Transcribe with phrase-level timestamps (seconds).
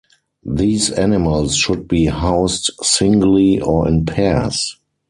[0.47, 4.75] These animals should be housed singly or in pairs.